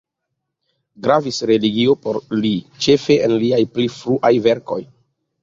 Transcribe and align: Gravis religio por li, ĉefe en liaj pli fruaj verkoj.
Gravis 1.07 1.37
religio 1.49 1.95
por 2.05 2.19
li, 2.39 2.51
ĉefe 2.87 3.19
en 3.27 3.37
liaj 3.45 3.61
pli 3.77 3.87
fruaj 4.01 4.35
verkoj. 4.49 4.81